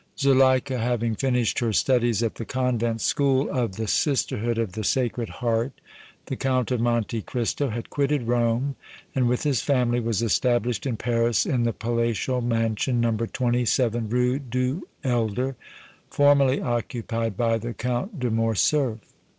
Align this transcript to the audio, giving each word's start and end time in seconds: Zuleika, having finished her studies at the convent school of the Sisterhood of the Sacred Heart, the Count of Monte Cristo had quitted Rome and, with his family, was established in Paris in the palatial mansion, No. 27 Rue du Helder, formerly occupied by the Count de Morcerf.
Zuleika, 0.17 0.79
having 0.79 1.13
finished 1.13 1.59
her 1.59 1.71
studies 1.71 2.23
at 2.23 2.33
the 2.33 2.43
convent 2.43 3.01
school 3.01 3.47
of 3.51 3.75
the 3.75 3.85
Sisterhood 3.87 4.57
of 4.57 4.71
the 4.71 4.83
Sacred 4.83 5.29
Heart, 5.29 5.73
the 6.25 6.35
Count 6.35 6.71
of 6.71 6.81
Monte 6.81 7.21
Cristo 7.21 7.69
had 7.69 7.91
quitted 7.91 8.23
Rome 8.27 8.75
and, 9.13 9.27
with 9.29 9.43
his 9.43 9.61
family, 9.61 9.99
was 9.99 10.23
established 10.23 10.87
in 10.87 10.97
Paris 10.97 11.45
in 11.45 11.65
the 11.65 11.71
palatial 11.71 12.41
mansion, 12.41 12.99
No. 12.99 13.11
27 13.15 14.09
Rue 14.09 14.39
du 14.39 14.87
Helder, 15.03 15.55
formerly 16.09 16.59
occupied 16.59 17.37
by 17.37 17.59
the 17.59 17.75
Count 17.75 18.19
de 18.19 18.31
Morcerf. 18.31 18.97